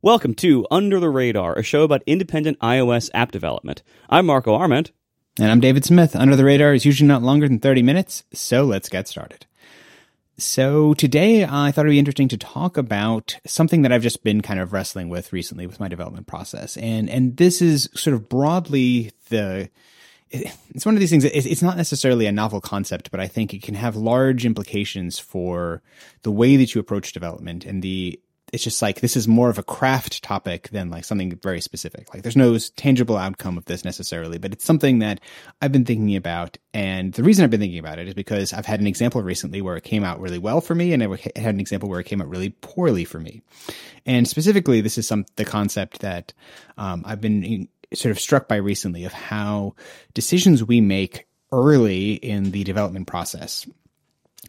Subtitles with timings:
[0.00, 3.82] Welcome to Under the Radar, a show about independent iOS app development.
[4.08, 4.92] I'm Marco Arment.
[5.40, 6.14] And I'm David Smith.
[6.14, 9.44] Under the Radar is usually not longer than 30 minutes, so let's get started.
[10.36, 14.40] So today I thought it'd be interesting to talk about something that I've just been
[14.40, 16.76] kind of wrestling with recently with my development process.
[16.76, 19.68] And, and this is sort of broadly the,
[20.30, 21.24] it's one of these things.
[21.24, 25.82] It's not necessarily a novel concept, but I think it can have large implications for
[26.22, 28.20] the way that you approach development and the
[28.52, 32.12] it's just like this is more of a craft topic than like something very specific.
[32.12, 35.20] Like there's no tangible outcome of this necessarily, but it's something that
[35.60, 36.56] I've been thinking about.
[36.72, 39.60] And the reason I've been thinking about it is because I've had an example recently
[39.60, 42.04] where it came out really well for me, and I had an example where it
[42.04, 43.42] came out really poorly for me.
[44.06, 46.32] And specifically, this is some the concept that
[46.76, 49.74] um, I've been sort of struck by recently of how
[50.14, 53.66] decisions we make early in the development process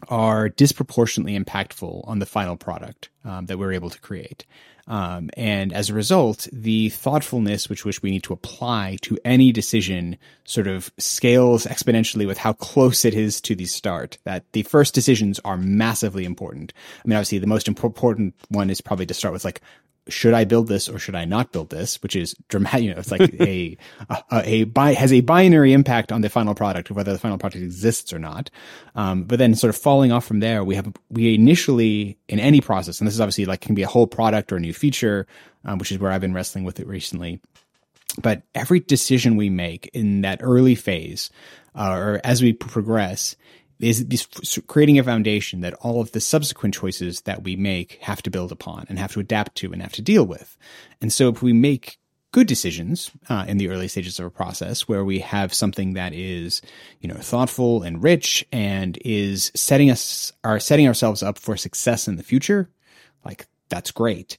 [0.08, 4.44] are disproportionately impactful on the final product um, that we're able to create.
[4.86, 9.52] Um, and as a result, the thoughtfulness which which we need to apply to any
[9.52, 14.18] decision sort of scales exponentially with how close it is to the start.
[14.24, 16.72] That the first decisions are massively important.
[17.04, 19.60] I mean, obviously, the most important one is probably to start with like,
[20.08, 22.02] should I build this or should I not build this?
[22.02, 22.80] Which is dramatic.
[22.80, 23.76] You know, it's like a,
[24.08, 27.62] a, a, bi- has a binary impact on the final product, whether the final product
[27.62, 28.50] exists or not.
[28.94, 32.60] Um, but then sort of falling off from there, we have, we initially in any
[32.60, 35.26] process, and this is obviously like can be a whole product or a new feature,
[35.64, 37.40] um, which is where I've been wrestling with it recently.
[38.22, 41.30] But every decision we make in that early phase,
[41.74, 43.36] uh, or as we progress,
[43.80, 44.26] is,
[44.66, 48.52] creating a foundation that all of the subsequent choices that we make have to build
[48.52, 50.56] upon and have to adapt to and have to deal with.
[51.00, 51.98] And so if we make
[52.32, 56.14] good decisions uh, in the early stages of a process where we have something that
[56.14, 56.62] is
[57.00, 62.06] you know thoughtful and rich and is setting us are setting ourselves up for success
[62.06, 62.70] in the future
[63.24, 64.38] like that's great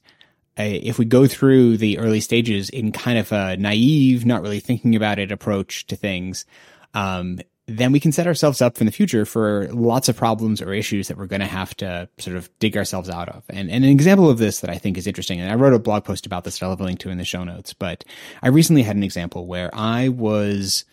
[0.56, 4.96] if we go through the early stages in kind of a naive not really thinking
[4.96, 6.46] about it approach to things
[6.94, 10.72] um, then we can set ourselves up in the future for lots of problems or
[10.72, 13.44] issues that we're going to have to sort of dig ourselves out of.
[13.48, 15.78] And, and, an example of this that I think is interesting, and I wrote a
[15.78, 18.04] blog post about this that I'll have a link to in the show notes, but
[18.42, 20.84] I recently had an example where I was,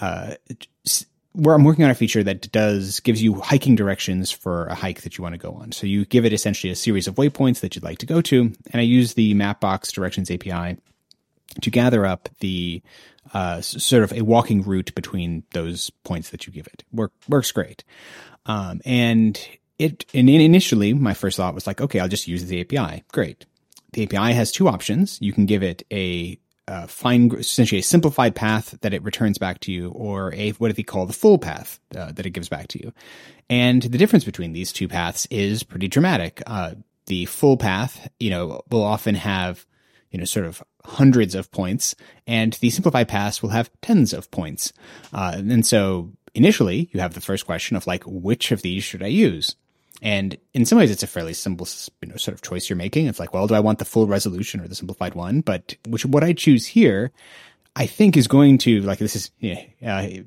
[0.00, 0.34] uh,
[1.32, 5.02] where I'm working on a feature that does gives you hiking directions for a hike
[5.02, 5.72] that you want to go on.
[5.72, 8.40] So you give it essentially a series of waypoints that you'd like to go to,
[8.40, 10.76] and I use the Mapbox Directions API
[11.60, 12.82] to gather up the
[13.32, 16.84] uh, sort of a walking route between those points that you give it.
[16.92, 17.84] Work, works great.
[18.46, 19.40] Um, and
[19.78, 23.04] it, and initially my first thought was like, okay, I'll just use the API.
[23.12, 23.46] Great.
[23.92, 25.18] The API has two options.
[25.20, 26.38] You can give it a,
[26.68, 30.68] a fine, essentially a simplified path that it returns back to you, or a what
[30.68, 32.92] do they call the full path uh, that it gives back to you.
[33.48, 36.42] And the difference between these two paths is pretty dramatic.
[36.46, 36.74] Uh,
[37.06, 39.64] the full path, you know, will often have
[40.14, 44.30] you know, sort of hundreds of points, and the simplified pass will have tens of
[44.30, 44.72] points.
[45.12, 49.02] Uh, and so initially, you have the first question of like, which of these should
[49.02, 49.56] I use?
[50.02, 51.66] And in some ways, it's a fairly simple,
[52.00, 53.08] you know, sort of choice you're making.
[53.08, 55.40] It's like, well, do I want the full resolution or the simplified one?
[55.40, 57.10] But which what I choose here,
[57.74, 60.22] I think is going to like this is know, uh,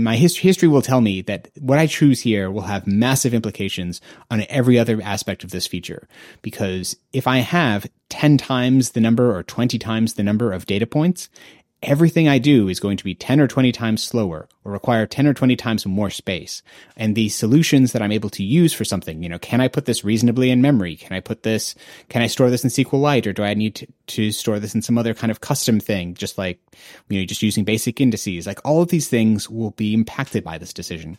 [0.00, 4.00] my history, history will tell me that what I choose here will have massive implications
[4.30, 6.08] on every other aspect of this feature.
[6.40, 10.86] Because if I have 10 times the number or 20 times the number of data
[10.86, 11.28] points,
[11.82, 15.26] everything I do is going to be 10 or 20 times slower or require 10
[15.26, 16.62] or 20 times more space.
[16.96, 19.86] And the solutions that I'm able to use for something, you know, can I put
[19.86, 20.96] this reasonably in memory?
[20.96, 21.74] Can I put this,
[22.08, 24.82] can I store this in SQLite or do I need to, to store this in
[24.82, 26.14] some other kind of custom thing?
[26.14, 26.60] Just like,
[27.08, 28.46] you know, just using basic indices.
[28.46, 31.18] Like all of these things will be impacted by this decision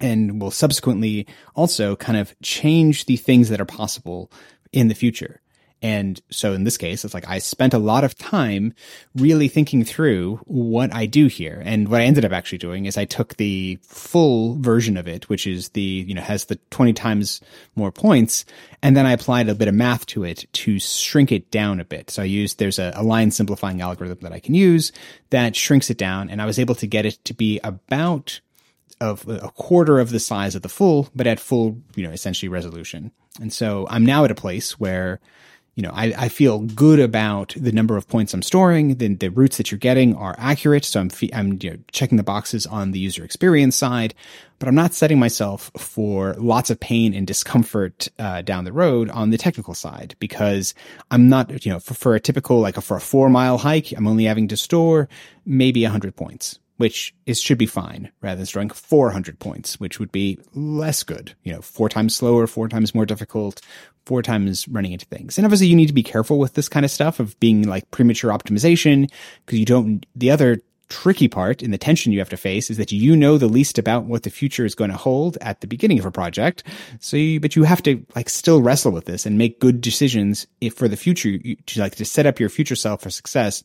[0.00, 4.30] and will subsequently also kind of change the things that are possible
[4.72, 5.40] in the future.
[5.84, 8.72] And so in this case, it's like I spent a lot of time
[9.14, 11.60] really thinking through what I do here.
[11.62, 15.28] And what I ended up actually doing is I took the full version of it,
[15.28, 17.42] which is the, you know, has the 20 times
[17.76, 18.46] more points.
[18.82, 21.84] And then I applied a bit of math to it to shrink it down a
[21.84, 22.08] bit.
[22.08, 24.90] So I used, there's a, a line simplifying algorithm that I can use
[25.28, 26.30] that shrinks it down.
[26.30, 28.40] And I was able to get it to be about
[29.02, 32.48] of a quarter of the size of the full, but at full, you know, essentially
[32.48, 33.10] resolution.
[33.38, 35.20] And so I'm now at a place where
[35.74, 38.96] you know, I, I feel good about the number of points I'm storing.
[38.96, 40.84] The, the routes that you're getting are accurate.
[40.84, 44.14] So I'm, I'm you know, checking the boxes on the user experience side,
[44.60, 49.10] but I'm not setting myself for lots of pain and discomfort uh, down the road
[49.10, 50.74] on the technical side because
[51.10, 53.90] I'm not, you know, for, for a typical, like a, for a four mile hike,
[53.92, 55.08] I'm only having to store
[55.44, 56.60] maybe a 100 points.
[56.76, 61.34] Which is should be fine, rather than storing 400 points, which would be less good.
[61.42, 63.60] You know, four times slower, four times more difficult,
[64.06, 65.38] four times running into things.
[65.38, 67.90] And obviously, you need to be careful with this kind of stuff of being like
[67.90, 69.10] premature optimization
[69.44, 70.04] because you don't.
[70.16, 73.38] The other tricky part in the tension you have to face is that you know
[73.38, 76.10] the least about what the future is going to hold at the beginning of a
[76.10, 76.62] project.
[77.00, 80.46] So, you, but you have to like still wrestle with this and make good decisions
[80.60, 83.64] if for the future you, to like to set up your future self for success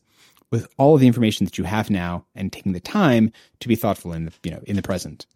[0.50, 3.76] with all of the information that you have now and taking the time to be
[3.76, 5.26] thoughtful in the, you know, in the present.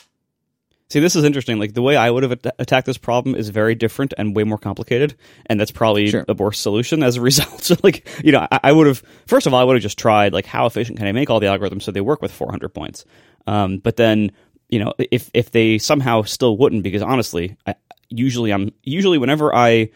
[0.90, 1.58] See, this is interesting.
[1.58, 4.44] Like the way I would have at- attacked this problem is very different and way
[4.44, 5.14] more complicated,
[5.46, 6.24] and that's probably Sure.
[6.28, 7.62] a worse solution as a result.
[7.62, 9.98] So, like, you know, I, I would have first of all, I would have just
[9.98, 12.68] tried like how efficient can I make all the algorithms so they work with 400
[12.74, 13.04] points.
[13.46, 14.30] Um, but then,
[14.68, 17.74] you know, if if they somehow still wouldn't, because honestly, I,
[18.10, 19.88] usually I'm usually whenever I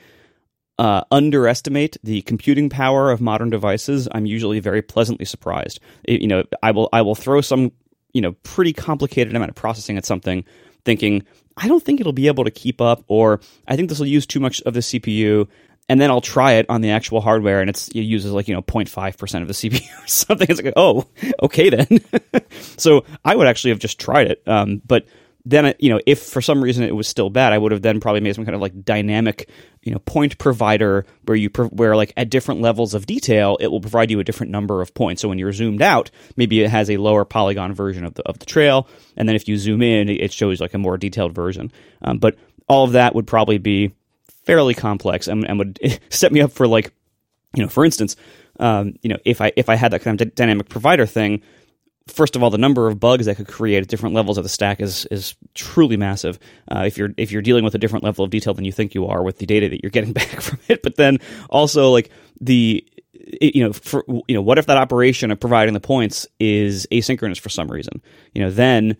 [0.79, 5.81] uh, underestimate the computing power of modern devices, I'm usually very pleasantly surprised.
[6.05, 7.73] It- you know, I will I will throw some
[8.13, 10.45] you know pretty complicated amount of processing at something,
[10.85, 11.25] thinking
[11.57, 14.27] I don't think it'll be able to keep up, or I think this will use
[14.27, 15.49] too much of the CPU.
[15.91, 18.61] And then I'll try it on the actual hardware, and it uses like you know
[18.63, 20.47] 0.5 percent of the CPU or something.
[20.49, 21.07] It's like, oh,
[21.43, 22.01] okay then.
[22.77, 25.07] so I would actually have just tried it, um, but
[25.45, 27.83] then it- you know if for some reason it was still bad i would have
[27.83, 29.49] then probably made some kind of like dynamic
[29.83, 33.81] you know point provider where you where like at different levels of detail it will
[33.81, 35.23] provide you a different number of points.
[35.23, 38.39] So when you're zoomed out maybe it has a lower polygon version of the of
[38.39, 41.73] the trail and then if you zoom in it shows like a more detailed version.
[42.03, 42.37] Um, but
[42.69, 43.93] all of that would probably be
[44.45, 45.79] fairly complex and, and would
[46.11, 46.93] set me up for like
[47.55, 48.17] you know for instance
[48.61, 51.43] um, you know if i if i had that kind of d- dynamic provider thing
[52.09, 54.49] first of all, the number of bugs that could create at different levels of the
[54.49, 56.39] stack is is truly massive.
[56.71, 58.95] Uh, if you're if you're dealing with a different level of detail than you think
[58.95, 61.19] you are with the data that you're getting back from it, but then
[61.49, 62.11] also like
[62.41, 62.85] the
[63.41, 67.39] you know for you know what if that operation of providing the points is asynchronous
[67.39, 68.03] for some reason?
[68.35, 68.97] You know then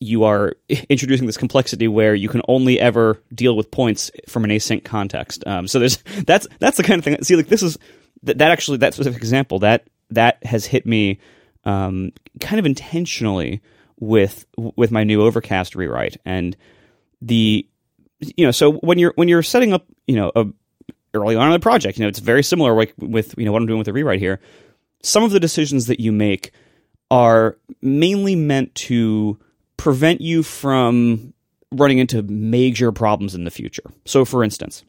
[0.00, 0.54] you are
[0.88, 5.44] introducing this complexity where you can only ever deal with points from an async context.
[5.46, 5.96] Um, so there's
[6.26, 7.22] that's that's the kind of thing.
[7.22, 7.78] See, like this is
[8.24, 11.18] that, that actually that specific example that that has hit me
[11.68, 13.60] um, kind of intentionally
[14.00, 16.56] with with my new Overcast rewrite and
[17.20, 17.66] the
[18.20, 20.46] you know so when you're when you're setting up you know a
[21.14, 23.60] early on in the project you know it's very similar like with you know what
[23.60, 24.40] I'm doing with the rewrite here
[25.02, 26.52] some of the decisions that you make
[27.10, 29.38] are mainly meant to
[29.76, 31.32] prevent you from
[31.72, 33.84] running into major problems in the future.
[34.04, 34.84] So, for instance,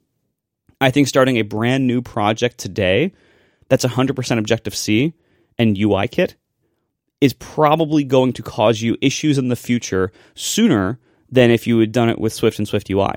[0.81, 3.13] I think starting a brand new project today
[3.69, 5.13] that's 100% Objective C
[5.57, 6.35] and UIKit
[7.21, 10.99] is probably going to cause you issues in the future sooner
[11.29, 13.13] than if you had done it with Swift and Swift UI.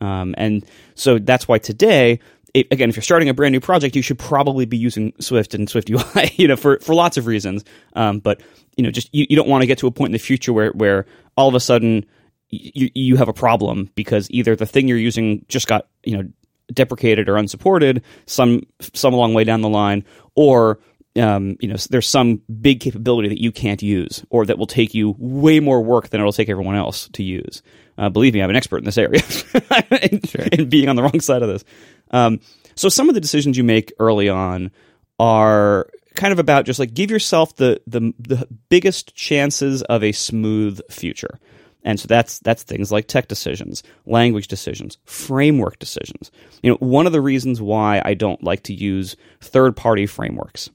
[0.00, 2.20] Um, and so that's why today,
[2.54, 5.54] it, again, if you're starting a brand new project, you should probably be using Swift
[5.54, 7.64] and Swift UI, you know, for, for lots of reasons.
[7.94, 8.42] Um, but
[8.76, 10.52] you know, just you, you don't want to get to a point in the future
[10.52, 11.06] where where
[11.36, 12.06] all of a sudden
[12.48, 16.28] you you have a problem because either the thing you're using just got you know
[16.72, 18.62] deprecated or unsupported some
[18.94, 20.04] some long way down the line,
[20.34, 20.78] or
[21.16, 24.94] um, you know there's some big capability that you can't use or that will take
[24.94, 27.62] you way more work than it'll take everyone else to use.
[27.98, 29.20] Uh, believe me, I'm an expert in this area
[30.02, 30.20] in,
[30.52, 31.64] in being on the wrong side of this.
[32.12, 32.40] Um,
[32.74, 34.70] so some of the decisions you make early on
[35.18, 40.12] are kind of about just like give yourself the the the biggest chances of a
[40.12, 41.38] smooth future.
[41.82, 46.30] And so that's that's things like tech decisions, language decisions, framework decisions.
[46.62, 50.68] You know, one of the reasons why I don't like to use third-party frameworks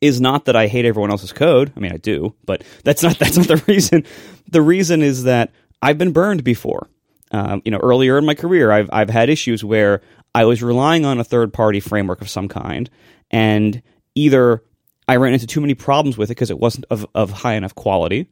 [0.00, 1.72] is not that I hate everyone else's code.
[1.76, 4.04] I mean, I do, but that's not that's not the reason.
[4.50, 5.52] The reason is that
[5.82, 6.88] I've been burned before.
[7.30, 10.00] Um, you know, earlier in my career, I've I've had issues where
[10.34, 12.88] I was relying on a third party framework of some kind,
[13.30, 13.82] and
[14.14, 14.62] either
[15.06, 17.74] I ran into too many problems with it because it wasn't of, of high enough
[17.74, 18.28] quality,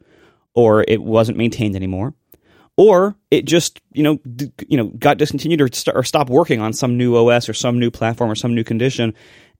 [0.53, 2.15] or it wasn't maintained anymore,
[2.75, 6.61] or it just you know d- you know got discontinued or, st- or stopped working
[6.61, 9.13] on some new OS or some new platform or some new condition,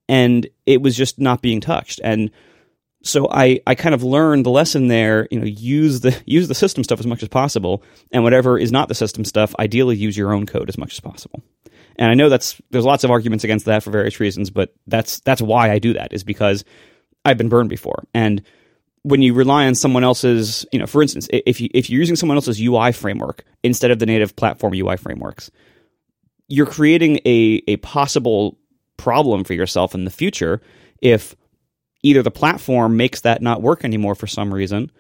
[0.07, 1.99] and it was just not being touched.
[2.03, 2.31] And
[3.03, 5.27] so I, I kind of learned the lesson there.
[5.31, 8.71] You know, use the use the system stuff as much as possible, and whatever is
[8.71, 11.41] not the system stuff, ideally use your own code as much as possible.
[11.97, 15.19] And I know that's there's lots of arguments against that for various reasons, but that's
[15.21, 16.63] that's why I do that is because
[17.25, 18.03] I've been burned before.
[18.13, 18.43] And
[19.03, 22.15] when you rely on someone else's, you know, for instance, if you if you're using
[22.15, 25.49] someone else's UI framework instead of the native platform UI frameworks,
[26.47, 28.57] you're creating a a possible
[28.97, 30.61] problem for yourself in the future
[31.01, 31.35] if
[32.03, 34.91] either the platform makes that not work anymore for some reason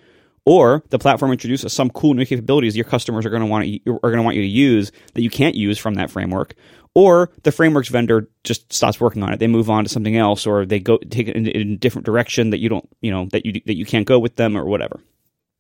[0.47, 3.91] or the platform introduces some cool new capabilities your customers are going to want to,
[4.01, 6.55] are going to want you to use that you can't use from that framework,
[6.95, 9.39] or the framework's vendor just stops working on it.
[9.39, 12.05] They move on to something else, or they go take it in, in a different
[12.05, 14.63] direction that you don't, you know, that you that you can't go with them or
[14.63, 15.01] whatever.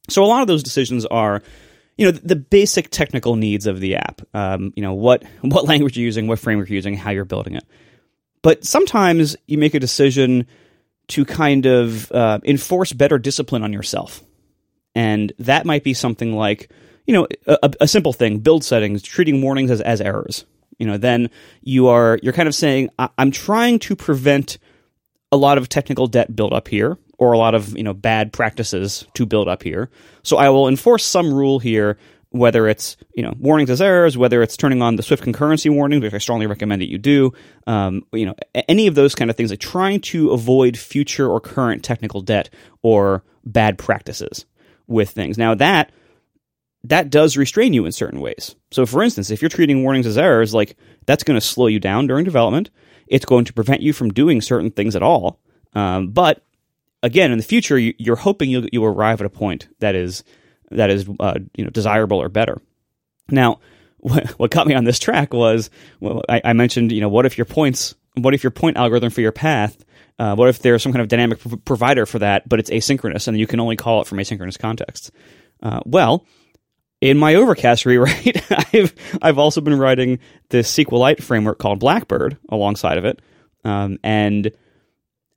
[0.07, 1.43] So a lot of those decisions are
[1.97, 5.97] you know the basic technical needs of the app um, you know what what language
[5.97, 7.65] you're using what framework you're using how you're building it
[8.41, 10.47] but sometimes you make a decision
[11.07, 14.21] to kind of uh, enforce better discipline on yourself
[14.95, 16.69] and that might be something like
[17.05, 20.45] you know a, a simple thing build settings treating warnings as, as errors
[20.77, 21.29] you know then
[21.61, 24.57] you are you're kind of saying i'm trying to prevent
[25.31, 28.31] a lot of technical debt build up here or a lot of you know bad
[28.31, 29.89] practices to build up here.
[30.23, 31.97] So I will enforce some rule here,
[32.29, 36.01] whether it's you know warnings as errors, whether it's turning on the Swift concurrency warning,
[36.01, 37.33] which I strongly recommend that you do.
[37.65, 38.35] Um, you know
[38.67, 42.49] any of those kind of things, like trying to avoid future or current technical debt
[42.81, 44.45] or bad practices
[44.87, 45.37] with things.
[45.37, 45.91] Now that
[46.83, 48.55] that does restrain you in certain ways.
[48.71, 51.79] So, for instance, if you're treating warnings as errors, like that's going to slow you
[51.79, 52.69] down during development.
[53.07, 55.39] It's going to prevent you from doing certain things at all.
[55.73, 56.45] Um, but
[57.03, 60.23] again, in the future, you, are hoping you'll, you'll arrive at a point that is
[60.71, 62.61] that is uh, you know desirable or better.
[63.29, 63.59] Now,
[63.97, 65.69] what, got me on this track was
[65.99, 69.09] well, I, I, mentioned you know what if your points what if your point algorithm
[69.09, 69.77] for your path
[70.19, 73.27] uh, what if there's some kind of dynamic pr- provider for that, but it's asynchronous
[73.27, 75.11] and you can only call it from asynchronous contexts?
[75.61, 76.25] Uh, well,
[77.01, 80.19] in my Overcast rewrite, I've I've also been writing
[80.49, 83.21] this SQLite framework called Blackbird alongside of it,
[83.63, 84.51] um, and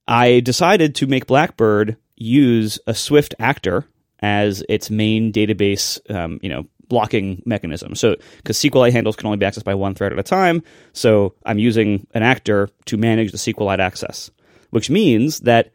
[0.08, 3.86] I decided to make Blackbird use a Swift actor
[4.20, 7.94] as its main database, um, you know, blocking mechanism.
[7.94, 10.62] So, because SQLite handles can only be accessed by one thread at a time,
[10.92, 14.30] so I'm using an actor to manage the SQLite access,
[14.70, 15.72] which means that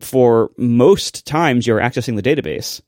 [0.00, 2.80] for most times you're accessing the database,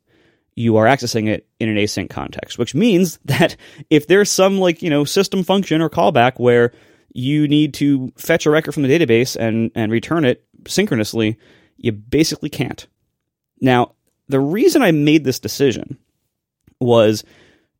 [0.55, 3.57] you are accessing it in an async context, which means that
[3.91, 6.73] if there's some like, you know, system function or callback where
[7.13, 11.39] you need to fetch a record from the database and, and return it synchronously,
[11.79, 12.87] you basically can't.
[13.61, 13.96] Now,
[14.29, 15.99] the reason I made this decision
[16.81, 17.25] was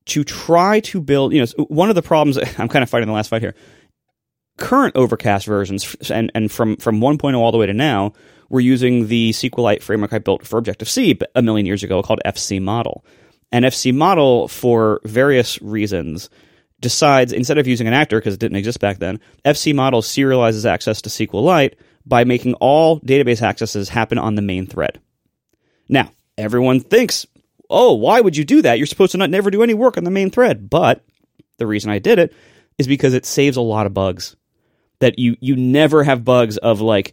[0.07, 3.15] to try to build, you know, one of the problems I'm kind of fighting the
[3.15, 3.55] last fight here.
[4.59, 8.15] Current Overcast versions, and, and from, from 1.0 all the way to now,
[8.49, 12.21] we're using the SQLite framework I built for Objective C a million years ago called
[12.25, 13.05] FC Model.
[13.53, 16.31] And FC Model, for various reasons,
[16.81, 20.65] decides instead of using an actor because it didn't exist back then, FC Model serializes
[20.65, 21.75] access to SQLite
[22.07, 25.01] by making all database accesses happen on the main thread.
[25.89, 27.27] Now, everyone thinks,
[27.71, 28.79] oh, why would you do that?
[28.79, 30.71] You're supposed to not never do any work on the main thread.
[30.71, 31.05] But
[31.59, 32.33] the reason I did it
[32.79, 34.37] is because it saves a lot of bugs.
[35.01, 37.13] That you you never have bugs of like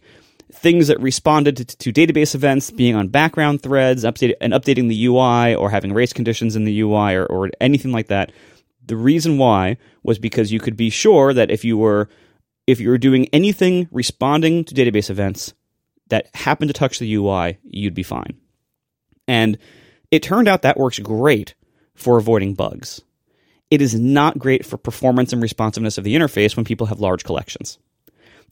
[0.52, 5.06] things that responded to, to database events being on background threads, update, and updating the
[5.06, 8.32] UI or having race conditions in the UI or, or anything like that.
[8.86, 12.08] The reason why was because you could be sure that if you were
[12.66, 15.52] if you're doing anything responding to database events
[16.08, 18.38] that happened to touch the UI, you'd be fine.
[19.26, 19.58] And
[20.10, 21.54] it turned out that works great
[21.94, 23.02] for avoiding bugs.
[23.70, 27.24] It is not great for performance and responsiveness of the interface when people have large
[27.24, 27.78] collections.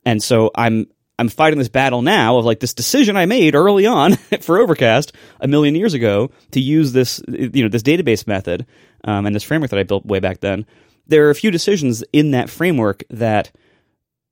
[0.05, 0.87] And so I'm
[1.19, 5.12] I'm fighting this battle now of like this decision I made early on for Overcast
[5.41, 8.67] a million years ago to use this you know this database method
[9.05, 10.67] um, and this framework that I built way back then.
[11.07, 13.52] There are a few decisions in that framework that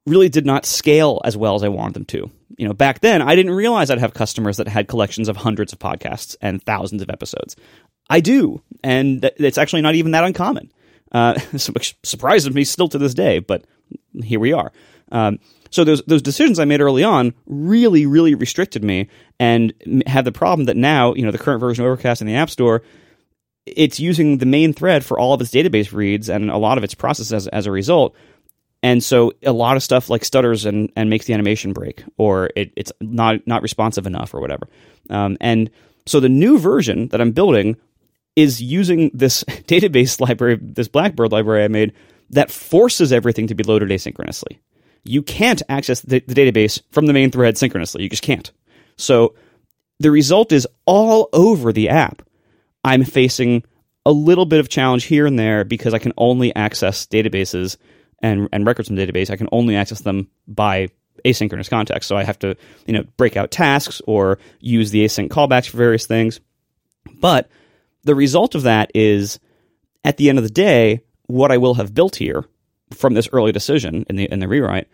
[0.07, 2.31] really did not scale as well as I wanted them to.
[2.57, 5.73] You know, back then I didn't realize I'd have customers that had collections of hundreds
[5.73, 7.57] of podcasts and thousands of episodes.
[8.09, 10.73] I do, and it's actually not even that uncommon.
[11.13, 11.39] Uh,
[11.73, 13.65] which surprises me still to this day, but
[14.23, 14.73] here we are.
[15.11, 15.39] Um,
[15.71, 19.73] so those those decisions I made early on really, really restricted me, and
[20.07, 22.51] had the problem that now, you know, the current version of Overcast in the App
[22.51, 22.83] Store,
[23.67, 26.85] it's using the main thread for all of its database reads and a lot of
[26.85, 28.15] its processes as, as a result.
[28.83, 32.51] And so a lot of stuff like stutters and, and makes the animation break, or
[32.57, 34.69] it, it's not not responsive enough, or whatever.
[35.11, 35.71] Um, and
[36.07, 37.77] so the new version that I'm building
[38.37, 41.93] is using this database library, this Blackbird library I made,
[42.31, 44.59] that forces everything to be loaded asynchronously.
[45.05, 48.03] You can't access the, the database from the main thread synchronously.
[48.03, 48.51] You just can't.
[48.97, 49.35] So
[49.99, 52.23] the result is all over the app.
[52.85, 53.65] I'm facing
[54.07, 57.77] a little bit of challenge here and there because I can only access databases
[58.23, 60.89] and and records from the database, I can only access them by
[61.25, 62.09] asynchronous context.
[62.09, 65.77] So I have to, you know, break out tasks or use the async callbacks for
[65.77, 66.41] various things.
[67.21, 67.49] But
[68.05, 69.39] the result of that is
[70.05, 72.45] at the end of the day, what I will have built here
[72.93, 74.89] from this early decision in the in the rewrite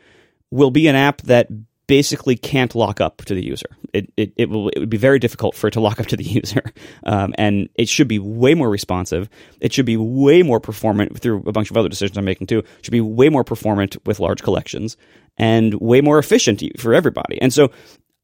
[0.50, 1.48] will be an app that
[1.86, 3.68] basically can't lock up to the user.
[3.92, 6.16] It, it, it will it would be very difficult for it to lock up to
[6.16, 6.62] the user,
[7.04, 9.28] um, and it should be way more responsive.
[9.60, 12.58] It should be way more performant through a bunch of other decisions I'm making too.
[12.60, 14.96] It should be way more performant with large collections
[15.38, 17.40] and way more efficient for everybody.
[17.40, 17.70] And so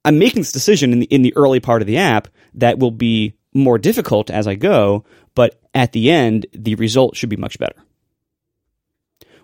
[0.04, 2.90] I'm making this decision in the in the early part of the app that will
[2.90, 5.04] be more difficult as I go,
[5.34, 7.76] but at the end the result should be much better.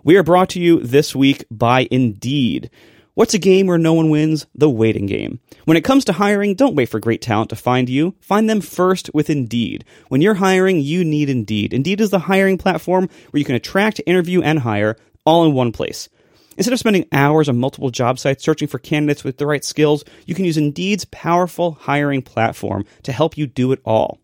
[0.03, 2.69] We are brought to you this week by Indeed.
[3.15, 4.45] What's a game where no one wins?
[4.53, 5.39] The waiting game.
[5.65, 8.15] When it comes to hiring, don't wait for great talent to find you.
[8.21, 9.83] Find them first with Indeed.
[10.09, 11.73] When you're hiring, you need Indeed.
[11.73, 15.71] Indeed is the hiring platform where you can attract, interview, and hire all in one
[15.71, 16.07] place.
[16.55, 20.03] Instead of spending hours on multiple job sites searching for candidates with the right skills,
[20.25, 24.19] you can use Indeed's powerful hiring platform to help you do it all.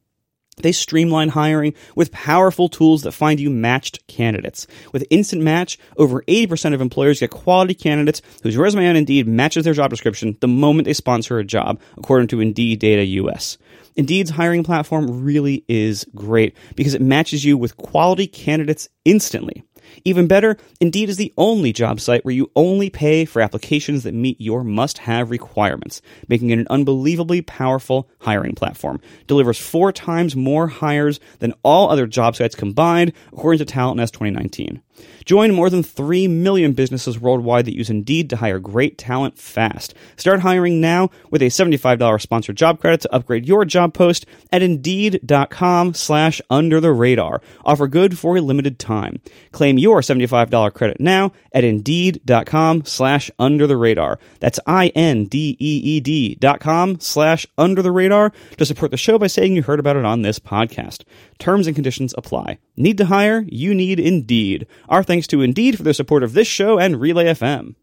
[0.57, 4.67] They streamline hiring with powerful tools that find you matched candidates.
[4.93, 9.65] With Instant Match, over 80% of employers get quality candidates whose resume on Indeed matches
[9.65, 13.57] their job description the moment they sponsor a job, according to Indeed Data US.
[13.95, 19.63] Indeed's hiring platform really is great because it matches you with quality candidates instantly.
[20.03, 24.13] Even better, Indeed is the only job site where you only pay for applications that
[24.13, 28.99] meet your must have requirements, making it an unbelievably powerful hiring platform.
[29.27, 34.13] Delivers four times more hires than all other job sites combined, according to Talent Nest
[34.13, 34.81] 2019.
[35.25, 39.93] Join more than 3 million businesses worldwide that use Indeed to hire great talent fast.
[40.17, 44.61] Start hiring now with a $75 sponsored job credit to upgrade your job post at
[44.61, 47.41] Indeed.com slash under the radar.
[47.63, 49.19] Offer good for a limited time.
[49.51, 54.19] Claim your $75 credit now at Indeed.com slash under the radar.
[54.39, 59.63] That's I-N-D-E-E-D dot com slash under the radar to support the show by saying you
[59.63, 61.03] heard about it on this podcast.
[61.39, 62.59] Terms and conditions apply.
[62.77, 63.43] Need to hire?
[63.47, 64.67] You need Indeed.
[64.89, 67.75] Our thanks to Indeed for their support of this show and Relay FM.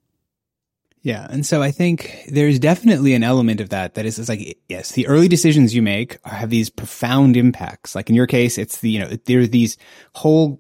[1.03, 1.27] Yeah.
[1.29, 4.93] And so I think there's definitely an element of that that is, is like, yes,
[4.93, 7.97] the early decisions you make have these profound impacts.
[7.97, 9.77] Like in your case, it's the, you know, there are these
[10.15, 10.59] whole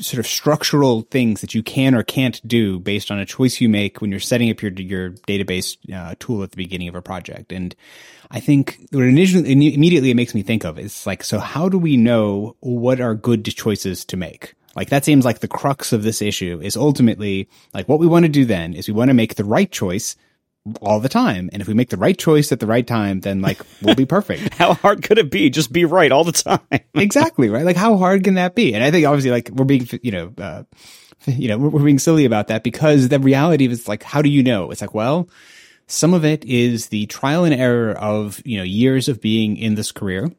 [0.00, 3.68] sort of structural things that you can or can't do based on a choice you
[3.68, 7.02] make when you're setting up your your database uh, tool at the beginning of a
[7.02, 7.52] project.
[7.52, 7.74] And
[8.30, 11.78] I think what initially immediately it makes me think of is like, so how do
[11.78, 14.54] we know what are good choices to make?
[14.76, 18.26] Like that seems like the crux of this issue is ultimately like what we want
[18.26, 20.16] to do then is we want to make the right choice
[20.82, 21.48] all the time.
[21.52, 24.04] And if we make the right choice at the right time, then like we'll be
[24.06, 24.54] perfect.
[24.54, 25.48] how hard could it be?
[25.48, 26.60] Just be right all the time.
[26.94, 27.48] exactly.
[27.48, 27.64] Right.
[27.64, 28.74] Like how hard can that be?
[28.74, 30.64] And I think obviously like we're being, you know, uh,
[31.26, 34.28] you know, we're, we're being silly about that because the reality is like, how do
[34.28, 34.70] you know?
[34.70, 35.28] It's like, well,
[35.86, 39.74] some of it is the trial and error of, you know, years of being in
[39.76, 40.30] this career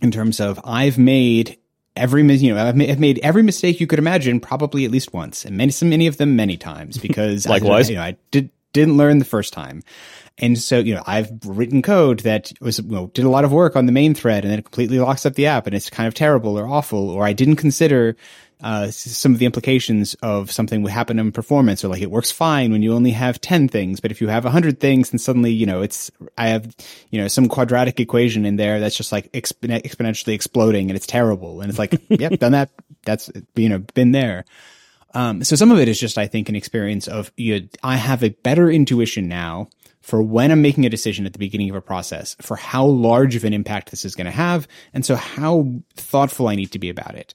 [0.00, 1.58] in terms of I've made
[1.96, 5.12] every you know I've made, I've made, every mistake you could imagine probably at least
[5.12, 8.16] once and many so many of them many times because likewise I, you know I
[8.30, 9.82] did didn't learn the first time.
[10.40, 13.52] And so, you know, I've written code that was, you know, did a lot of
[13.52, 15.90] work on the main thread and then it completely locks up the app and it's
[15.90, 18.16] kind of terrible or awful, or I didn't consider,
[18.62, 22.30] uh, some of the implications of something would happen in performance or like it works
[22.30, 24.00] fine when you only have 10 things.
[24.00, 26.74] But if you have 100 things, then suddenly, you know, it's, I have,
[27.10, 31.06] you know, some quadratic equation in there that's just like exp- exponentially exploding and it's
[31.06, 31.60] terrible.
[31.60, 32.70] And it's like, yep, done that.
[33.04, 34.44] That's, you know, been there.
[35.14, 37.96] Um, so some of it is just, I think, an experience of you know, I
[37.96, 39.68] have a better intuition now
[40.10, 43.36] for when I'm making a decision at the beginning of a process for how large
[43.36, 44.66] of an impact this is going to have.
[44.92, 47.34] And so how thoughtful I need to be about it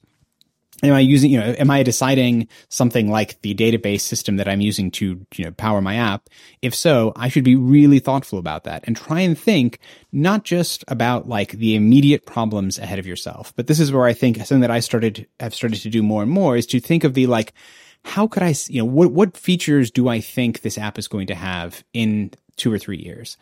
[0.82, 4.60] am I using, you know, am I deciding something like the database system that I'm
[4.60, 6.28] using to, you know, power my app?
[6.62, 9.78] If so, I should be really thoughtful about that and try and think
[10.12, 14.12] not just about like the immediate problems ahead of yourself, but this is where I
[14.12, 17.04] think something that I started, have started to do more and more is to think
[17.04, 17.54] of the like,
[18.04, 21.26] how could I, you know, what, what features do I think this app is going
[21.28, 23.36] to have in two or three years?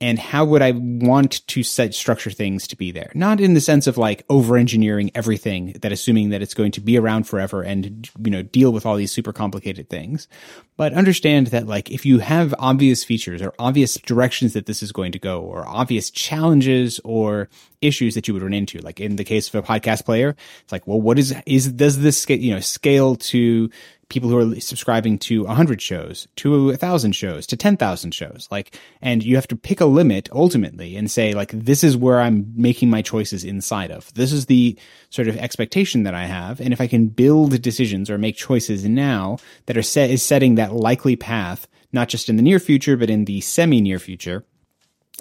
[0.00, 3.10] and how would I want to set structure things to be there?
[3.14, 6.80] Not in the sense of like over engineering everything that assuming that it's going to
[6.80, 10.28] be around forever and, you know, deal with all these super complicated things,
[10.76, 14.92] but understand that like if you have obvious features or obvious directions that this is
[14.92, 17.48] going to go or obvious challenges or
[17.82, 20.72] issues that you would run into, like in the case of a podcast player, it's
[20.72, 23.68] like, well, what is, is, does this, you know, scale to
[24.08, 28.48] people who are subscribing to 100 shows, to 1,000 shows, to 10,000 shows.
[28.50, 32.20] Like, and you have to pick a limit ultimately and say, like, this is where
[32.20, 34.12] I'm making my choices inside of.
[34.14, 34.78] This is the
[35.10, 36.60] sort of expectation that I have.
[36.60, 40.54] And if I can build decisions or make choices now that are set, is setting
[40.54, 44.44] that likely path, not just in the near future, but in the semi near future,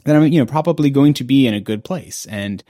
[0.06, 2.26] then I'm, you know, probably going to be in a good place.
[2.28, 2.64] And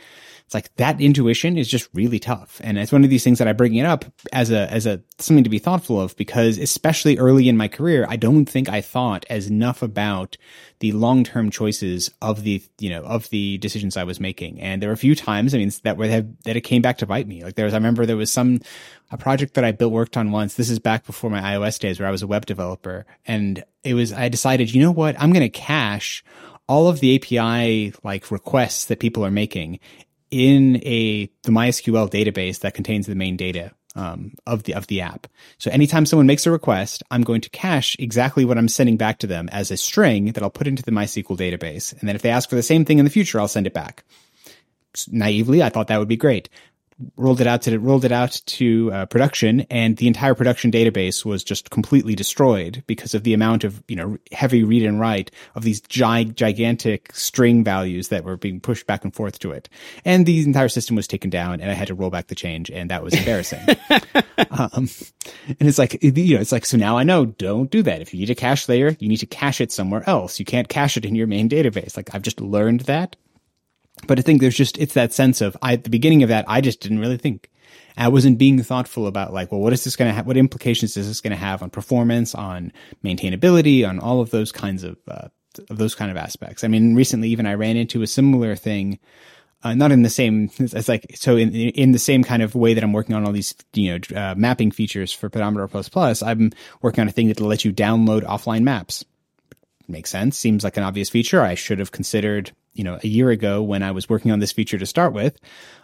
[0.47, 2.61] it's like that intuition is just really tough.
[2.63, 5.01] And it's one of these things that I bring it up as a, as a,
[5.19, 8.79] something to be thoughtful of because especially early in my career, I don't think I
[8.79, 10.37] thought as enough about
[10.79, 14.61] the long-term choices of the, you know, of the decisions I was making.
[14.61, 17.05] And there were a few times, I mean, that where that it came back to
[17.05, 17.43] bite me.
[17.43, 18.61] Like there was, I remember there was some,
[19.11, 20.53] a project that I built, worked on once.
[20.53, 23.95] This is back before my iOS days where I was a web developer and it
[23.95, 25.21] was, I decided, you know what?
[25.21, 26.23] I'm going to cache
[26.67, 29.79] all of the API like requests that people are making
[30.31, 35.01] in a the MySQL database that contains the main data um, of the of the
[35.01, 35.27] app.
[35.57, 39.19] So anytime someone makes a request, I'm going to cache exactly what I'm sending back
[39.19, 41.97] to them as a string that I'll put into the MySQL database.
[41.99, 43.73] And then if they ask for the same thing in the future, I'll send it
[43.73, 44.03] back.
[45.09, 46.49] Naively, I thought that would be great
[47.15, 51.23] rolled it out to rolled it out to uh, production, and the entire production database
[51.23, 55.31] was just completely destroyed because of the amount of you know heavy read and write
[55.55, 59.69] of these gi- gigantic string values that were being pushed back and forth to it,
[60.05, 62.71] and the entire system was taken down, and I had to roll back the change,
[62.71, 63.59] and that was embarrassing.
[64.51, 64.89] um,
[65.47, 68.01] and it's like you know, it's like so now I know don't do that.
[68.01, 70.39] If you need a cache layer, you need to cache it somewhere else.
[70.39, 71.95] You can't cache it in your main database.
[71.95, 73.15] Like I've just learned that
[74.05, 76.45] but I think there's just, it's that sense of, I, at the beginning of that,
[76.47, 77.49] I just didn't really think.
[77.99, 80.27] I wasn't being thoughtful about like, well, what is this going to have?
[80.27, 82.71] What implications is this going to have on performance, on
[83.03, 85.29] maintainability, on all of those kinds of, uh,
[85.71, 86.63] of those kind of aspects.
[86.63, 88.99] I mean, recently even I ran into a similar thing,
[89.63, 92.75] uh, not in the same, it's like, so in, in the same kind of way
[92.75, 96.21] that I'm working on all these, you know, uh, mapping features for Pedometer Plus Plus,
[96.21, 96.51] I'm
[96.83, 99.03] working on a thing that will let you download offline maps.
[99.87, 100.37] Makes sense.
[100.37, 101.41] Seems like an obvious feature.
[101.41, 104.51] I should have considered you know, a year ago when I was working on this
[104.51, 105.39] feature to start with.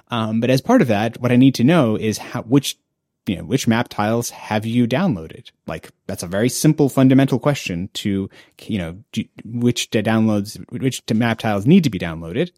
[0.10, 2.78] Um, but as part of that, what I need to know is how, which,
[3.26, 5.52] you know, which map tiles have you downloaded?
[5.66, 8.30] Like, that's a very simple fundamental question to,
[8.62, 12.52] you know, do, which downloads, which map tiles need to be downloaded.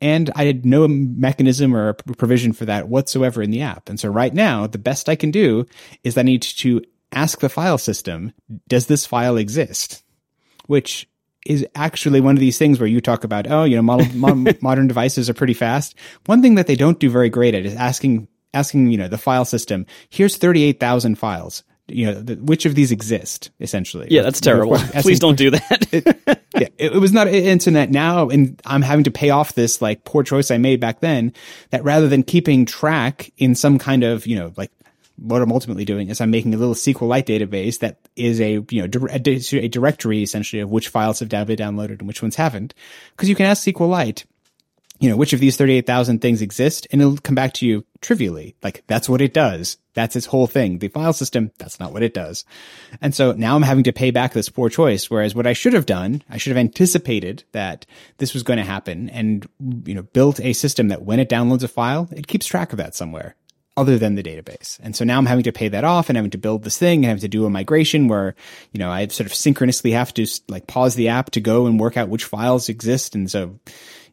[0.00, 3.88] And I had no mechanism or provision for that whatsoever in the app.
[3.88, 5.66] And so right now, the best I can do
[6.02, 8.32] is I need to ask the file system,
[8.68, 10.02] does this file exist?
[10.66, 11.08] Which
[11.44, 14.06] is actually one of these things where you talk about, oh, you know, model,
[14.60, 15.94] modern devices are pretty fast.
[16.26, 19.18] One thing that they don't do very great at is asking, asking, you know, the
[19.18, 21.62] file system, here's 38,000 files.
[21.86, 24.06] You know, the, which of these exist essentially?
[24.08, 24.76] Yeah, that's terrible.
[24.76, 25.86] Asking, Please don't do that.
[25.92, 26.06] it,
[26.54, 30.04] yeah, it, it was not internet now, and I'm having to pay off this like
[30.04, 31.34] poor choice I made back then.
[31.70, 34.70] That rather than keeping track in some kind of you know like
[35.16, 38.86] what I'm ultimately doing is I'm making a little SQLite database that is a, you
[38.86, 39.20] know, a,
[39.58, 42.74] a directory essentially of which files have been downloaded and which ones haven't.
[43.16, 44.24] Cause you can ask SQLite,
[44.98, 48.56] you know, which of these 38,000 things exist and it'll come back to you trivially.
[48.62, 49.76] Like that's what it does.
[49.94, 50.78] That's its whole thing.
[50.78, 52.44] The file system, that's not what it does.
[53.00, 55.08] And so now I'm having to pay back this poor choice.
[55.08, 57.86] Whereas what I should have done, I should have anticipated that
[58.18, 59.48] this was going to happen and,
[59.86, 62.78] you know, built a system that when it downloads a file, it keeps track of
[62.78, 63.36] that somewhere
[63.76, 64.78] other than the database.
[64.82, 66.98] And so now I'm having to pay that off and having to build this thing
[66.98, 68.34] and having to do a migration where,
[68.72, 71.80] you know, I sort of synchronously have to like pause the app to go and
[71.80, 73.14] work out which files exist.
[73.14, 73.58] And so,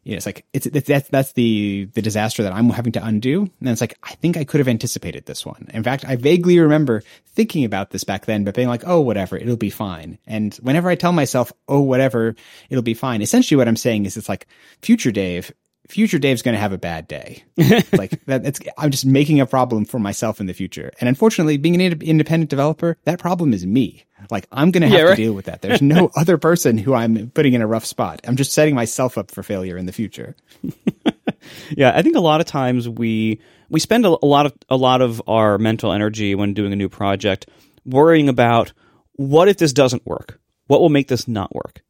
[0.02, 3.06] you know, it's like, it's, it's that's, that's the, the disaster that I'm having to
[3.06, 3.42] undo.
[3.60, 5.68] And it's like, I think I could have anticipated this one.
[5.72, 9.36] In fact, I vaguely remember thinking about this back then, but being like, oh, whatever,
[9.36, 10.18] it'll be fine.
[10.26, 12.34] And whenever I tell myself, oh, whatever,
[12.68, 14.48] it'll be fine, essentially what I'm saying is it's like
[14.80, 15.52] future Dave
[15.88, 17.44] future Dave's going to have a bad day.
[17.92, 20.90] like that, it's, I'm just making a problem for myself in the future.
[21.00, 24.04] And unfortunately, being an independent developer, that problem is me.
[24.30, 25.16] Like I'm going to have yeah, right?
[25.16, 25.62] to deal with that.
[25.62, 28.20] There's no other person who I'm putting in a rough spot.
[28.24, 30.36] I'm just setting myself up for failure in the future.
[31.70, 34.76] yeah, I think a lot of times we we spend a, a lot of a
[34.76, 37.48] lot of our mental energy when doing a new project
[37.84, 38.72] worrying about
[39.14, 40.40] what if this doesn't work?
[40.66, 41.82] What will make this not work?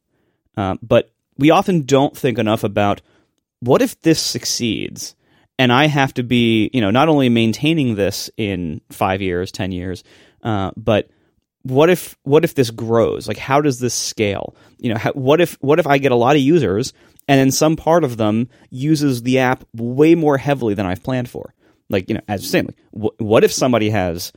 [0.57, 3.01] Uh, but we often don't think enough about
[3.63, 5.15] what if this succeeds
[5.57, 9.71] and I have to be, you know, not only maintaining this in five years, 10
[9.71, 10.03] years,
[10.43, 11.09] uh, but
[11.63, 13.29] what if what if this grows?
[13.29, 14.57] Like how does this scale?
[14.79, 16.93] You know how, what if what if i get a lot of users
[17.29, 21.31] and then some part of them uses the app way more heavily than i've planned
[21.31, 21.55] for?
[21.89, 24.33] Like you know as saying like, what if somebody has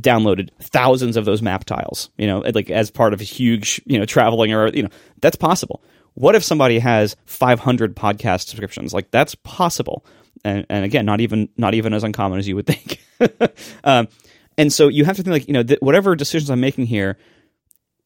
[0.00, 3.98] downloaded thousands of those map tiles you know like as part of a huge you
[3.98, 4.88] know traveling or you know
[5.20, 5.82] that's possible
[6.16, 8.94] what if somebody has 500 podcast subscriptions?
[8.94, 10.04] Like that's possible.
[10.44, 13.00] And, and again, not even not even as uncommon as you would think.
[13.84, 14.08] um,
[14.56, 17.18] and so you have to think like you know th- whatever decisions I'm making here,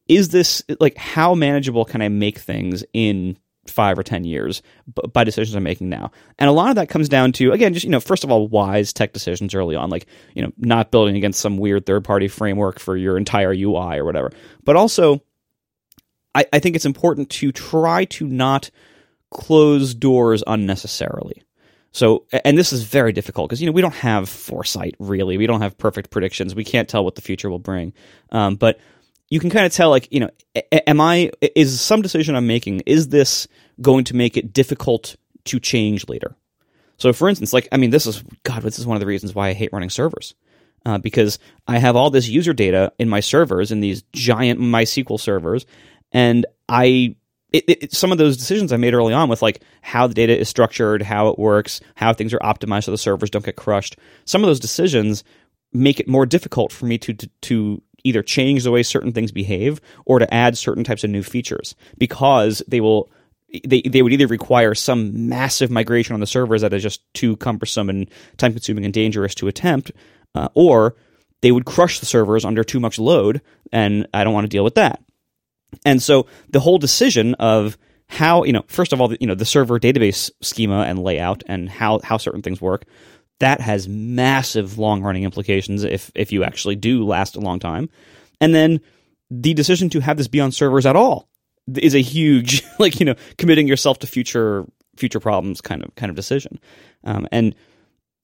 [0.09, 4.63] is this like how manageable can I make things in five or ten years
[5.13, 6.11] by decisions I'm making now?
[6.37, 8.49] And a lot of that comes down to again just you know first of all
[8.49, 12.27] wise tech decisions early on, like you know not building against some weird third party
[12.27, 14.33] framework for your entire UI or whatever,
[14.65, 15.23] but also
[16.35, 18.71] I, I think it's important to try to not
[19.31, 21.43] close doors unnecessarily.
[21.93, 25.37] So, and this is very difficult because you know we don't have foresight really.
[25.37, 26.55] We don't have perfect predictions.
[26.55, 27.93] We can't tell what the future will bring.
[28.31, 28.79] Um, but
[29.29, 30.31] you can kind of tell, like you know,
[30.87, 33.49] am I is some decision I'm making is this
[33.81, 35.17] going to make it difficult
[35.47, 36.37] to change later?
[36.97, 38.63] So, for instance, like I mean, this is God.
[38.63, 40.35] This is one of the reasons why I hate running servers.
[40.87, 41.39] Uh, because
[41.69, 45.67] I have all this user data in my servers in these giant MySQL servers,
[46.13, 47.17] and I
[47.53, 50.39] it, it, some of those decisions I made early on with like how the data
[50.39, 53.97] is structured, how it works, how things are optimized so the servers don't get crushed.
[54.25, 55.25] Some of those decisions
[55.73, 59.33] make it more difficult for me to, to, to either change the way certain things
[59.33, 63.11] behave or to add certain types of new features because they will
[63.65, 67.37] they they would either require some massive migration on the servers that is just too
[67.37, 69.91] cumbersome and time consuming and dangerous to attempt,
[70.37, 70.95] uh, or
[71.41, 73.41] they would crush the servers under too much load,
[73.73, 75.03] and I don't want to deal with that.
[75.85, 77.79] And so the whole decision of
[78.09, 81.69] how, you know, first of all, you know, the server database schema and layout and
[81.69, 82.85] how, how certain things work,
[83.39, 87.89] that has massive long running implications if, if you actually do last a long time.
[88.41, 88.81] And then
[89.31, 91.29] the decision to have this be on servers at all
[91.77, 96.11] is a huge, like, you know, committing yourself to future, future problems kind of, kind
[96.11, 96.59] of decision.
[97.05, 97.55] Um, and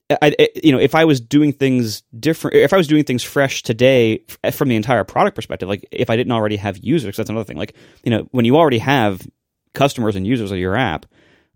[0.08, 3.62] I, you know, if I was doing things different, if I was doing things fresh
[3.62, 7.44] today from the entire product perspective, like if I didn't already have users, that's another
[7.44, 7.56] thing.
[7.56, 9.26] Like, you know, when you already have
[9.74, 11.06] customers and users of your app,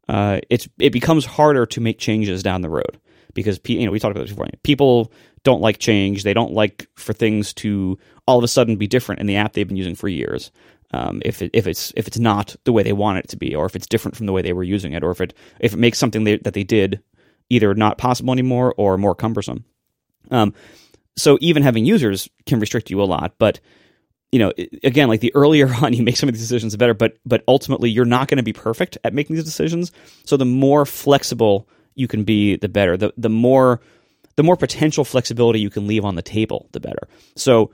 [0.09, 2.99] uh, it's it becomes harder to make changes down the road
[3.35, 4.49] because you know we talked about this before.
[4.65, 5.13] People
[5.45, 9.21] don't like change; they don't like for things to all of a sudden be different
[9.21, 10.51] in the app they've been using for years.
[10.93, 13.55] Um, if it, if it's if it's not the way they want it to be,
[13.55, 15.73] or if it's different from the way they were using it, or if it if
[15.73, 17.01] it makes something they, that they did
[17.51, 19.65] either not possible anymore or more cumbersome.
[20.31, 20.55] Um,
[21.17, 23.61] so even having users can restrict you a lot, but
[24.33, 24.53] you know,
[24.85, 26.95] again, like the earlier on you make some of these decisions, the better.
[26.95, 29.93] But but ultimately, you're not going to be perfect at making these decisions.
[30.25, 32.97] So the more flexible you can be, the better.
[32.97, 33.81] The the more
[34.37, 37.09] the more potential flexibility you can leave on the table, the better.
[37.37, 37.73] So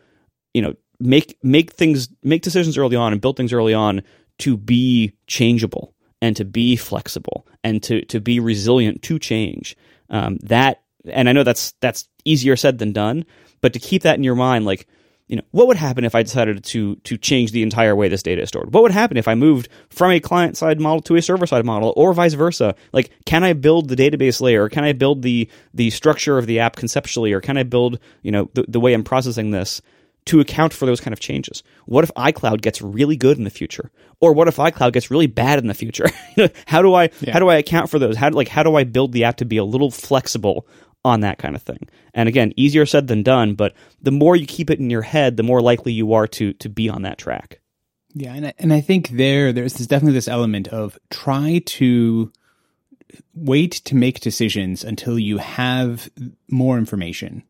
[0.54, 4.02] you know, make make things make decisions early on and build things early on
[4.38, 5.94] to be changeable
[6.26, 9.76] and to be flexible and to to be resilient to change.
[10.10, 13.24] Um, that and I know that's that's easier said than done,
[13.60, 14.88] but to keep that in your mind, like
[15.28, 18.24] you know, what would happen if I decided to to change the entire way this
[18.24, 18.74] data is stored?
[18.74, 21.64] What would happen if I moved from a client side model to a server side
[21.64, 22.74] model, or vice versa?
[22.92, 24.68] Like, can I build the database layer?
[24.68, 28.32] Can I build the the structure of the app conceptually, or can I build you
[28.32, 29.80] know the, the way I'm processing this
[30.26, 31.62] to account for those kind of changes.
[31.86, 35.26] What if iCloud gets really good in the future, or what if iCloud gets really
[35.26, 36.06] bad in the future?
[36.66, 37.32] how do I yeah.
[37.32, 38.16] how do I account for those?
[38.16, 40.66] How like how do I build the app to be a little flexible
[41.04, 41.88] on that kind of thing?
[42.12, 45.36] And again, easier said than done, but the more you keep it in your head,
[45.36, 47.60] the more likely you are to to be on that track.
[48.14, 52.32] Yeah, and I, and I think there there's definitely this element of try to
[53.34, 56.10] wait to make decisions until you have
[56.50, 57.44] more information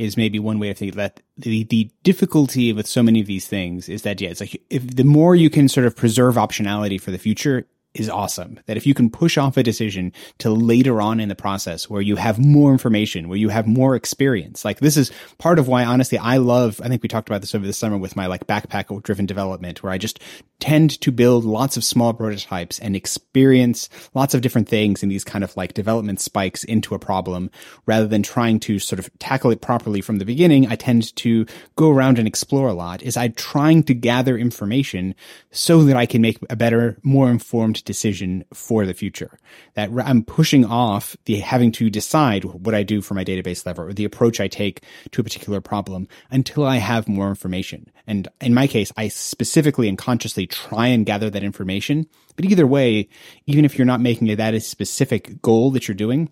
[0.00, 3.46] is maybe one way of thinking that the, the difficulty with so many of these
[3.46, 6.98] things is that, yeah, it's like if the more you can sort of preserve optionality
[6.98, 8.60] for the future, is awesome.
[8.66, 12.00] That if you can push off a decision to later on in the process where
[12.00, 14.64] you have more information, where you have more experience.
[14.64, 17.54] Like this is part of why honestly I love, I think we talked about this
[17.54, 20.20] over the summer with my like backpack driven development where I just
[20.60, 25.24] tend to build lots of small prototypes and experience lots of different things in these
[25.24, 27.50] kind of like development spikes into a problem
[27.86, 30.68] rather than trying to sort of tackle it properly from the beginning.
[30.68, 35.14] I tend to go around and explore a lot is I trying to gather information
[35.50, 39.38] so that I can make a better, more informed decision for the future.
[39.74, 43.84] That I'm pushing off the having to decide what I do for my database level
[43.84, 47.90] or the approach I take to a particular problem until I have more information.
[48.06, 52.06] And in my case, I specifically and consciously try and gather that information.
[52.36, 53.08] But either way,
[53.46, 56.30] even if you're not making it that specific goal that you're doing,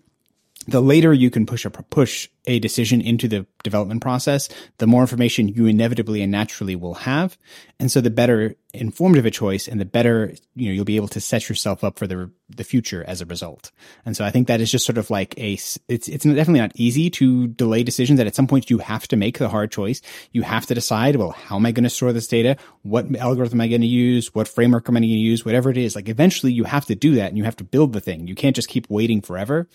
[0.67, 5.01] the later you can push a push a decision into the development process, the more
[5.01, 7.37] information you inevitably and naturally will have,
[7.79, 10.95] and so the better informed of a choice, and the better you know you'll be
[10.95, 13.71] able to set yourself up for the the future as a result.
[14.05, 16.71] And so I think that is just sort of like a it's it's definitely not
[16.75, 18.17] easy to delay decisions.
[18.17, 20.01] That at some point you have to make the hard choice.
[20.31, 22.57] You have to decide, well, how am I going to store this data?
[22.83, 24.33] What algorithm am I going to use?
[24.33, 25.45] What framework am I going to use?
[25.45, 27.93] Whatever it is, like eventually you have to do that, and you have to build
[27.93, 28.27] the thing.
[28.27, 29.67] You can't just keep waiting forever.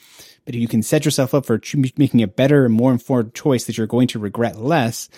[0.44, 1.58] But you can set yourself up for
[1.96, 5.08] making a better, more informed choice that you're going to regret less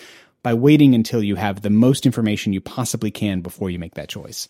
[0.43, 4.09] by waiting until you have the most information you possibly can before you make that
[4.09, 4.47] choice,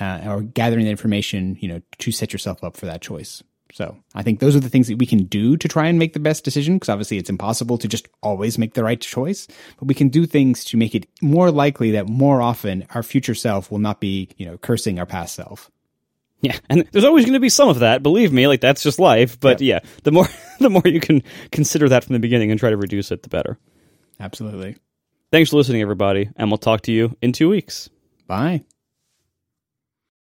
[0.00, 3.42] uh, or gathering that information, you know, to set yourself up for that choice.
[3.72, 6.12] So I think those are the things that we can do to try and make
[6.12, 9.46] the best decision because obviously it's impossible to just always make the right choice,
[9.78, 13.34] but we can do things to make it more likely that more often our future
[13.34, 15.70] self will not be, you know, cursing our past self.
[16.40, 18.02] Yeah, and there's always going to be some of that.
[18.02, 19.40] Believe me, like that's just life.
[19.40, 20.28] But yeah, the more
[20.60, 23.28] the more you can consider that from the beginning and try to reduce it, the
[23.28, 23.58] better.
[24.20, 24.76] Absolutely.
[25.30, 27.90] Thanks for listening, everybody, and we'll talk to you in two weeks.
[28.26, 28.64] Bye.